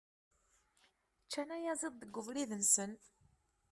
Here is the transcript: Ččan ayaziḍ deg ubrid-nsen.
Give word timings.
Ččan 1.25 1.49
ayaziḍ 1.55 1.93
deg 1.97 2.17
ubrid-nsen. 2.19 2.91